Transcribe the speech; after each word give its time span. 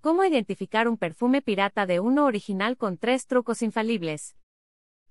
¿Cómo 0.00 0.24
identificar 0.24 0.86
un 0.86 0.96
perfume 0.96 1.42
pirata 1.42 1.84
de 1.84 1.98
uno 1.98 2.24
original 2.24 2.76
con 2.76 2.98
tres 2.98 3.26
trucos 3.26 3.62
infalibles? 3.62 4.36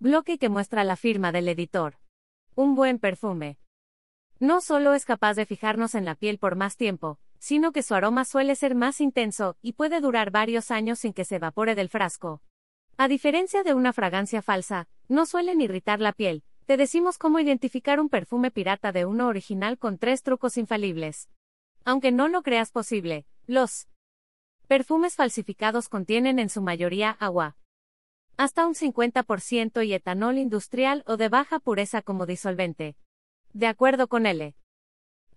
Bloque 0.00 0.38
que 0.38 0.48
muestra 0.48 0.82
la 0.82 0.96
firma 0.96 1.30
del 1.30 1.46
editor. 1.48 1.98
Un 2.56 2.74
buen 2.74 2.98
perfume. 2.98 3.58
No 4.40 4.60
solo 4.60 4.94
es 4.94 5.04
capaz 5.04 5.34
de 5.34 5.46
fijarnos 5.46 5.94
en 5.94 6.04
la 6.04 6.16
piel 6.16 6.38
por 6.38 6.56
más 6.56 6.76
tiempo, 6.76 7.20
sino 7.38 7.70
que 7.70 7.84
su 7.84 7.94
aroma 7.94 8.24
suele 8.24 8.56
ser 8.56 8.74
más 8.74 9.00
intenso 9.00 9.56
y 9.62 9.74
puede 9.74 10.00
durar 10.00 10.32
varios 10.32 10.72
años 10.72 10.98
sin 10.98 11.12
que 11.12 11.24
se 11.24 11.36
evapore 11.36 11.76
del 11.76 11.88
frasco. 11.88 12.42
A 12.96 13.06
diferencia 13.06 13.62
de 13.62 13.74
una 13.74 13.92
fragancia 13.92 14.42
falsa, 14.42 14.88
no 15.06 15.26
suelen 15.26 15.60
irritar 15.60 16.00
la 16.00 16.12
piel. 16.12 16.42
Te 16.66 16.76
decimos 16.76 17.18
cómo 17.18 17.38
identificar 17.38 18.00
un 18.00 18.08
perfume 18.08 18.50
pirata 18.50 18.90
de 18.90 19.04
uno 19.04 19.28
original 19.28 19.78
con 19.78 19.98
tres 19.98 20.24
trucos 20.24 20.56
infalibles. 20.56 21.28
Aunque 21.84 22.10
no 22.10 22.26
lo 22.26 22.42
creas 22.42 22.72
posible, 22.72 23.26
los 23.46 23.86
Perfumes 24.72 25.16
falsificados 25.16 25.90
contienen 25.90 26.38
en 26.38 26.48
su 26.48 26.62
mayoría 26.62 27.10
agua. 27.10 27.58
Hasta 28.38 28.66
un 28.66 28.72
50% 28.72 29.86
y 29.86 29.92
etanol 29.92 30.38
industrial 30.38 31.04
o 31.06 31.18
de 31.18 31.28
baja 31.28 31.58
pureza 31.58 32.00
como 32.00 32.24
disolvente. 32.24 32.96
De 33.52 33.66
acuerdo 33.66 34.08
con 34.08 34.24
L. 34.24 34.54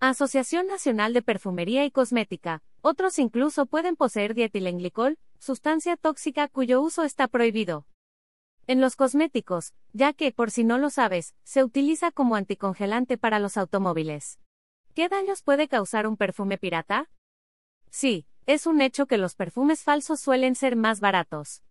Asociación 0.00 0.66
Nacional 0.68 1.12
de 1.12 1.20
Perfumería 1.20 1.84
y 1.84 1.90
Cosmética, 1.90 2.62
otros 2.80 3.18
incluso 3.18 3.66
pueden 3.66 3.94
poseer 3.94 4.32
dietilenglicol, 4.32 5.18
sustancia 5.38 5.98
tóxica 5.98 6.48
cuyo 6.48 6.80
uso 6.80 7.04
está 7.04 7.28
prohibido. 7.28 7.86
En 8.66 8.80
los 8.80 8.96
cosméticos, 8.96 9.74
ya 9.92 10.14
que, 10.14 10.32
por 10.32 10.50
si 10.50 10.64
no 10.64 10.78
lo 10.78 10.88
sabes, 10.88 11.34
se 11.42 11.62
utiliza 11.62 12.10
como 12.10 12.36
anticongelante 12.36 13.18
para 13.18 13.38
los 13.38 13.58
automóviles. 13.58 14.40
¿Qué 14.94 15.10
daños 15.10 15.42
puede 15.42 15.68
causar 15.68 16.06
un 16.06 16.16
perfume 16.16 16.56
pirata? 16.56 17.10
Sí, 17.90 18.26
es 18.46 18.66
un 18.66 18.80
hecho 18.80 19.06
que 19.06 19.18
los 19.18 19.34
perfumes 19.34 19.82
falsos 19.82 20.20
suelen 20.20 20.54
ser 20.54 20.76
más 20.76 21.00
baratos. 21.00 21.64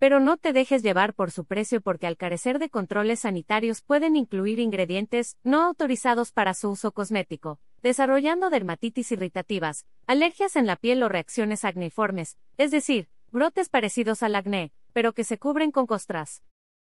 Pero 0.00 0.18
no 0.18 0.36
te 0.36 0.52
dejes 0.52 0.82
llevar 0.82 1.14
por 1.14 1.30
su 1.30 1.44
precio 1.44 1.80
porque 1.80 2.08
al 2.08 2.16
carecer 2.16 2.58
de 2.58 2.70
controles 2.70 3.20
sanitarios 3.20 3.82
pueden 3.82 4.16
incluir 4.16 4.58
ingredientes 4.58 5.36
no 5.44 5.62
autorizados 5.62 6.32
para 6.32 6.54
su 6.54 6.70
uso 6.70 6.90
cosmético, 6.90 7.60
desarrollando 7.82 8.50
dermatitis 8.50 9.12
irritativas, 9.12 9.86
alergias 10.08 10.56
en 10.56 10.66
la 10.66 10.74
piel 10.74 11.04
o 11.04 11.08
reacciones 11.08 11.64
acneiformes, 11.64 12.36
es 12.58 12.72
decir, 12.72 13.08
brotes 13.30 13.68
parecidos 13.68 14.24
al 14.24 14.34
acné, 14.34 14.72
pero 14.92 15.12
que 15.12 15.22
se 15.22 15.38
cubren 15.38 15.70
con 15.70 15.86
costras. 15.86 16.42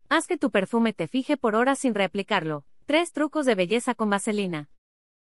Haz 0.09 0.27
que 0.27 0.39
tu 0.39 0.51
perfume 0.51 0.95
te 0.95 1.07
fije 1.07 1.37
por 1.37 1.55
horas 1.55 1.81
sin 1.81 1.95
reaplicarlo. 1.95 2.65
Tres 2.87 3.13
trucos 3.13 3.45
de 3.45 3.55
belleza 3.55 3.95
con 3.95 4.09
vaselina. 4.09 4.71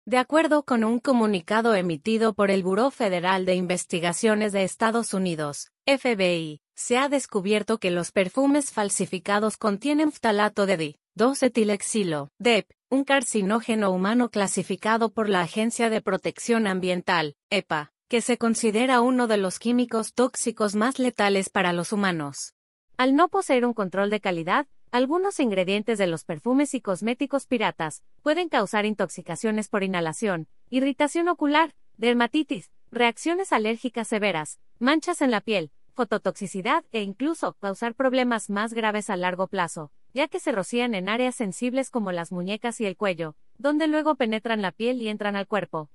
De 0.07 0.17
acuerdo 0.17 0.63
con 0.63 0.85
un 0.85 0.99
comunicado 0.99 1.75
emitido 1.75 2.33
por 2.33 2.49
el 2.49 2.63
Buró 2.63 2.91
Federal 2.91 3.45
de 3.45 3.55
Investigaciones 3.55 4.53
de 4.53 4.63
Estados 4.63 5.13
Unidos, 5.13 5.73
FBI, 5.85 6.61
se 6.75 6.97
ha 6.97 7.09
descubierto 7.09 7.77
que 7.77 7.91
los 7.91 8.13
perfumes 8.13 8.71
falsificados 8.71 9.57
contienen 9.57 10.13
ftalato 10.13 10.65
de 10.65 10.77
di, 10.77 10.95
2-etilexilo, 11.17 12.29
DEP, 12.39 12.71
un 12.89 13.03
carcinógeno 13.03 13.91
humano 13.91 14.29
clasificado 14.29 15.09
por 15.09 15.27
la 15.27 15.41
Agencia 15.41 15.89
de 15.89 15.99
Protección 15.99 16.67
Ambiental, 16.67 17.35
EPA, 17.49 17.91
que 18.07 18.21
se 18.21 18.37
considera 18.37 19.01
uno 19.01 19.27
de 19.27 19.35
los 19.35 19.59
químicos 19.59 20.13
tóxicos 20.13 20.73
más 20.75 20.99
letales 20.99 21.49
para 21.49 21.73
los 21.73 21.91
humanos. 21.91 22.53
Al 22.95 23.13
no 23.13 23.27
poseer 23.27 23.65
un 23.65 23.73
control 23.73 24.09
de 24.09 24.21
calidad, 24.21 24.67
algunos 24.91 25.39
ingredientes 25.39 25.97
de 25.97 26.07
los 26.07 26.23
perfumes 26.23 26.73
y 26.73 26.81
cosméticos 26.81 27.45
piratas 27.45 28.03
pueden 28.21 28.49
causar 28.49 28.85
intoxicaciones 28.85 29.67
por 29.67 29.83
inhalación, 29.83 30.47
irritación 30.69 31.27
ocular, 31.27 31.73
dermatitis, 31.97 32.71
reacciones 32.91 33.51
alérgicas 33.51 34.07
severas, 34.07 34.59
manchas 34.79 35.21
en 35.21 35.31
la 35.31 35.41
piel, 35.41 35.71
fototoxicidad 35.93 36.85
e 36.91 37.01
incluso 37.01 37.53
causar 37.53 37.95
problemas 37.95 38.49
más 38.49 38.73
graves 38.73 39.09
a 39.09 39.17
largo 39.17 39.47
plazo, 39.47 39.91
ya 40.13 40.27
que 40.27 40.39
se 40.39 40.51
rocían 40.51 40.95
en 40.95 41.09
áreas 41.09 41.35
sensibles 41.35 41.89
como 41.89 42.11
las 42.11 42.31
muñecas 42.31 42.79
y 42.79 42.85
el 42.85 42.95
cuello, 42.95 43.35
donde 43.57 43.87
luego 43.87 44.15
penetran 44.15 44.61
la 44.61 44.71
piel 44.71 45.01
y 45.01 45.09
entran 45.09 45.35
al 45.35 45.47
cuerpo. 45.47 45.89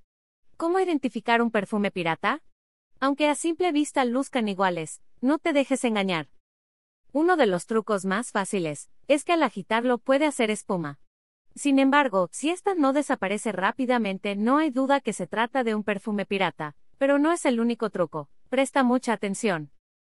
¿Cómo 0.56 0.80
identificar 0.80 1.40
un 1.40 1.50
perfume 1.50 1.90
pirata? 1.90 2.42
Aunque 3.00 3.28
a 3.28 3.34
simple 3.34 3.72
vista 3.72 4.04
luzcan 4.04 4.48
iguales, 4.48 5.00
no 5.20 5.38
te 5.38 5.52
dejes 5.52 5.84
engañar. 5.84 6.28
Uno 7.14 7.36
de 7.36 7.44
los 7.44 7.66
trucos 7.66 8.06
más 8.06 8.30
fáciles 8.30 8.88
es 9.06 9.24
que 9.24 9.34
al 9.34 9.42
agitarlo 9.42 9.98
puede 9.98 10.24
hacer 10.24 10.50
espuma. 10.50 10.98
Sin 11.54 11.78
embargo, 11.78 12.30
si 12.32 12.48
ésta 12.48 12.74
no 12.74 12.94
desaparece 12.94 13.52
rápidamente, 13.52 14.34
no 14.34 14.56
hay 14.56 14.70
duda 14.70 15.02
que 15.02 15.12
se 15.12 15.26
trata 15.26 15.62
de 15.62 15.74
un 15.74 15.84
perfume 15.84 16.24
pirata, 16.24 16.74
pero 16.96 17.18
no 17.18 17.30
es 17.30 17.44
el 17.44 17.60
único 17.60 17.90
truco. 17.90 18.30
Presta 18.48 18.82
mucha 18.82 19.12
atención. 19.12 19.70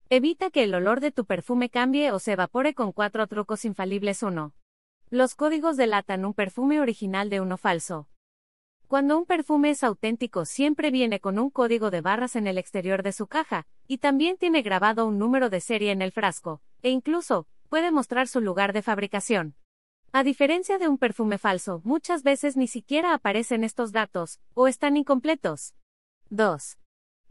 Evita 0.10 0.50
que 0.50 0.64
el 0.64 0.74
olor 0.74 1.02
de 1.02 1.12
tu 1.12 1.26
perfume 1.26 1.70
cambie 1.70 2.14
o 2.14 2.20
se 2.20 2.32
evapore 2.32 2.74
con 2.74 2.94
cuatro 2.94 3.28
trucos 3.28 3.66
infalibles 3.66 4.24
1. 4.24 4.54
Los 5.10 5.36
códigos 5.36 5.76
delatan 5.76 6.24
un 6.24 6.34
perfume 6.34 6.80
original 6.80 7.30
de 7.30 7.42
uno 7.42 7.58
falso. 7.58 8.08
Cuando 8.88 9.18
un 9.18 9.26
perfume 9.26 9.72
es 9.72 9.84
auténtico 9.84 10.46
siempre 10.46 10.92
viene 10.92 11.20
con 11.20 11.40
un 11.40 11.50
código 11.50 11.92
de 11.92 12.00
barras 12.00 12.38
en 12.38 12.48
el 12.48 12.58
exterior 12.58 13.04
de 13.04 13.12
su 13.12 13.28
caja, 13.28 13.68
y 13.88 13.98
también 13.98 14.38
tiene 14.38 14.62
grabado 14.62 15.08
un 15.08 15.18
número 15.18 15.50
de 15.50 15.60
serie 15.60 15.92
en 15.92 16.02
el 16.02 16.12
frasco, 16.12 16.62
e 16.86 16.92
incluso, 16.92 17.48
puede 17.68 17.90
mostrar 17.90 18.28
su 18.28 18.42
lugar 18.42 18.72
de 18.72 18.84
fabricación. 18.84 19.56
A 20.12 20.24
diferencia 20.24 20.78
de 20.78 20.88
un 20.88 21.00
perfume 21.00 21.40
falso, 21.40 21.82
muchas 21.84 22.22
veces 22.22 22.56
ni 22.58 22.68
siquiera 22.68 23.16
aparecen 23.16 23.64
estos 23.64 23.92
datos, 23.92 24.40
o 24.54 24.68
están 24.68 24.96
incompletos. 24.96 25.74
2. 26.30 26.78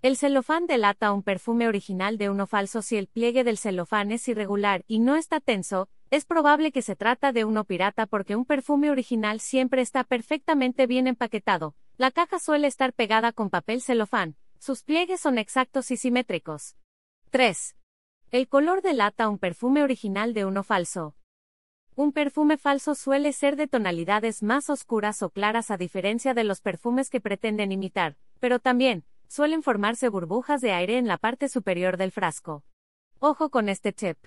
El 0.02 0.16
celofán 0.16 0.66
delata 0.66 1.12
un 1.12 1.22
perfume 1.22 1.68
original 1.68 2.18
de 2.18 2.30
uno 2.30 2.48
falso 2.48 2.82
si 2.82 2.96
el 2.96 3.06
pliegue 3.06 3.44
del 3.44 3.56
celofán 3.56 4.10
es 4.10 4.26
irregular 4.26 4.82
y 4.88 4.98
no 4.98 5.14
está 5.14 5.38
tenso, 5.38 5.88
es 6.10 6.24
probable 6.24 6.72
que 6.72 6.82
se 6.82 6.96
trata 6.96 7.30
de 7.30 7.44
uno 7.44 7.62
pirata 7.62 8.06
porque 8.06 8.34
un 8.34 8.46
perfume 8.46 8.90
original 8.90 9.38
siempre 9.38 9.82
está 9.82 10.02
perfectamente 10.02 10.88
bien 10.88 11.06
empaquetado. 11.06 11.76
La 11.96 12.10
caja 12.10 12.40
suele 12.40 12.66
estar 12.66 12.92
pegada 12.92 13.30
con 13.30 13.50
papel 13.50 13.82
celofán. 13.82 14.34
Sus 14.58 14.82
pliegues 14.82 15.20
son 15.20 15.38
exactos 15.38 15.92
y 15.92 15.96
simétricos. 15.96 16.76
3. 17.30 17.76
El 18.34 18.48
color 18.48 18.82
delata 18.82 19.28
un 19.28 19.38
perfume 19.38 19.84
original 19.84 20.34
de 20.34 20.44
uno 20.44 20.64
falso. 20.64 21.14
Un 21.94 22.10
perfume 22.10 22.58
falso 22.58 22.96
suele 22.96 23.32
ser 23.32 23.54
de 23.54 23.68
tonalidades 23.68 24.42
más 24.42 24.70
oscuras 24.70 25.22
o 25.22 25.30
claras 25.30 25.70
a 25.70 25.76
diferencia 25.76 26.34
de 26.34 26.42
los 26.42 26.60
perfumes 26.60 27.10
que 27.10 27.20
pretenden 27.20 27.70
imitar, 27.70 28.16
pero 28.40 28.58
también, 28.58 29.04
suelen 29.28 29.62
formarse 29.62 30.08
burbujas 30.08 30.60
de 30.60 30.72
aire 30.72 30.98
en 30.98 31.06
la 31.06 31.16
parte 31.16 31.48
superior 31.48 31.96
del 31.96 32.10
frasco. 32.10 32.64
Ojo 33.20 33.50
con 33.50 33.68
este 33.68 33.92
chip. 33.92 34.18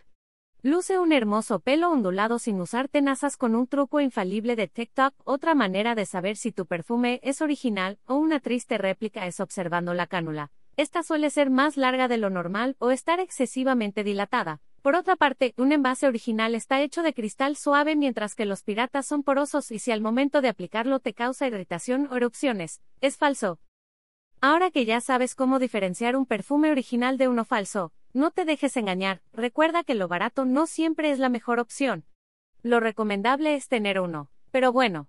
Luce 0.61 0.99
un 0.99 1.11
hermoso 1.11 1.59
pelo 1.59 1.91
ondulado 1.91 2.39
sin 2.39 2.61
usar 2.61 2.87
tenazas 2.87 3.35
con 3.35 3.55
un 3.55 3.67
truco 3.67 3.99
infalible 3.99 4.55
de 4.55 4.69
TikTok. 4.69 5.15
Otra 5.25 5.53
manera 5.53 5.95
de 5.95 6.05
saber 6.05 6.37
si 6.37 6.53
tu 6.53 6.65
perfume 6.65 7.19
es 7.23 7.41
original 7.41 7.99
o 8.05 8.15
una 8.15 8.39
triste 8.39 8.77
réplica 8.77 9.27
es 9.27 9.41
observando 9.41 9.93
la 9.93 10.07
cánula. 10.07 10.53
Esta 10.77 11.01
suele 11.01 11.31
ser 11.31 11.49
más 11.49 11.75
larga 11.75 12.07
de 12.07 12.19
lo 12.19 12.29
normal 12.29 12.75
o 12.77 12.91
estar 12.91 13.19
excesivamente 13.19 14.03
dilatada. 14.03 14.61
Por 14.83 14.95
otra 14.95 15.15
parte, 15.15 15.55
un 15.57 15.71
envase 15.71 16.05
original 16.05 16.53
está 16.53 16.81
hecho 16.81 17.01
de 17.01 17.15
cristal 17.15 17.55
suave 17.55 17.95
mientras 17.95 18.35
que 18.35 18.45
los 18.45 18.61
piratas 18.61 19.07
son 19.07 19.23
porosos 19.23 19.71
y 19.71 19.79
si 19.79 19.91
al 19.91 20.01
momento 20.01 20.39
de 20.39 20.49
aplicarlo 20.49 20.99
te 20.99 21.15
causa 21.15 21.47
irritación 21.47 22.07
o 22.11 22.15
erupciones, 22.15 22.83
es 23.01 23.17
falso. 23.17 23.59
Ahora 24.39 24.69
que 24.69 24.85
ya 24.85 25.01
sabes 25.01 25.33
cómo 25.33 25.57
diferenciar 25.57 26.15
un 26.15 26.27
perfume 26.27 26.69
original 26.69 27.17
de 27.17 27.27
uno 27.27 27.43
falso, 27.43 27.91
no 28.13 28.29
te 28.29 28.45
dejes 28.45 28.77
engañar, 28.77 29.23
recuerda 29.33 29.83
que 29.83 29.95
lo 29.95 30.07
barato 30.07 30.45
no 30.45 30.67
siempre 30.67 31.09
es 31.09 31.17
la 31.17 31.29
mejor 31.29 31.59
opción. 31.59 32.05
Lo 32.61 32.79
recomendable 32.79 33.55
es 33.55 33.67
tener 33.67 33.99
uno, 33.99 34.29
pero 34.51 34.71
bueno. 34.71 35.07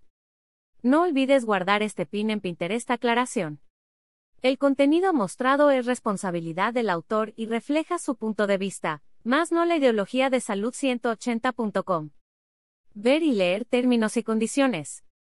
No 0.82 1.02
olvides 1.02 1.44
guardar 1.44 1.82
este 1.82 2.06
pin 2.06 2.30
en 2.30 2.40
Pinterest 2.40 2.90
aclaración. 2.90 3.60
El 4.40 4.56
contenido 4.56 5.12
mostrado 5.12 5.72
es 5.72 5.84
responsabilidad 5.84 6.72
del 6.72 6.90
autor 6.90 7.32
y 7.34 7.46
refleja 7.46 7.98
su 7.98 8.14
punto 8.14 8.46
de 8.46 8.56
vista, 8.56 9.02
más 9.24 9.50
no 9.50 9.64
la 9.64 9.76
ideología 9.76 10.30
de 10.30 10.38
salud 10.38 10.72
180.com. 10.72 12.10
Ver 12.94 13.24
y 13.24 13.32
leer 13.32 13.64
términos 13.64 14.16
y 14.16 14.22
condiciones. 14.22 15.02